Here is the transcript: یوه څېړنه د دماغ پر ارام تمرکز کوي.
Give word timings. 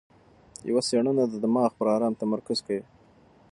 یوه 0.69 0.81
څېړنه 0.87 1.23
د 1.27 1.33
دماغ 1.43 1.71
پر 1.77 1.87
ارام 1.95 2.13
تمرکز 2.21 2.57
کوي. 2.65 2.83